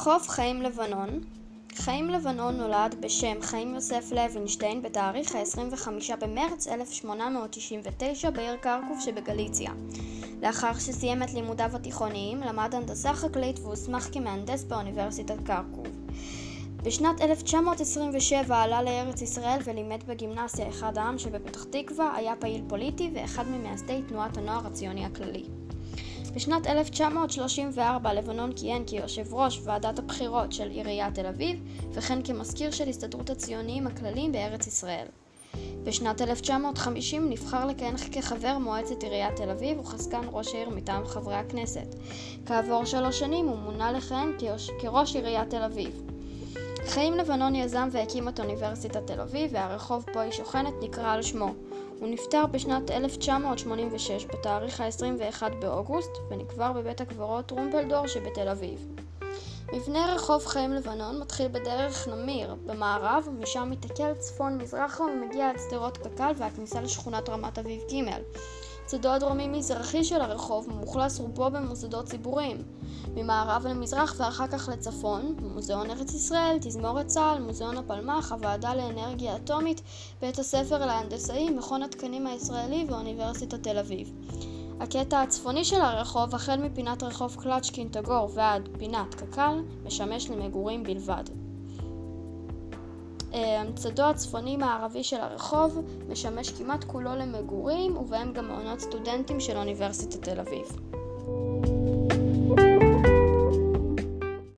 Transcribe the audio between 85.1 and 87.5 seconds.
הצפוני של הרחוב, החל מפינת רחוב